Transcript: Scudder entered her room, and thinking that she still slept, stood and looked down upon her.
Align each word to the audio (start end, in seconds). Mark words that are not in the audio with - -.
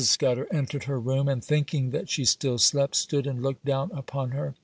Scudder 0.03 0.47
entered 0.51 0.85
her 0.85 0.99
room, 0.99 1.27
and 1.27 1.45
thinking 1.45 1.91
that 1.91 2.09
she 2.09 2.25
still 2.25 2.57
slept, 2.57 2.95
stood 2.95 3.27
and 3.27 3.43
looked 3.43 3.65
down 3.65 3.91
upon 3.91 4.31
her. 4.31 4.55